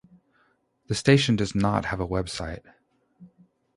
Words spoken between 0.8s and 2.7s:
The station does not have a website.